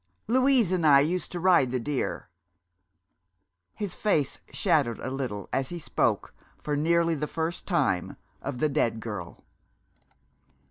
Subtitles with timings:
[0.25, 2.27] Louise and I used to ride the deer."
[3.75, 8.67] His face shadowed a little as he spoke, for nearly the first time, of the
[8.67, 9.43] dead girl.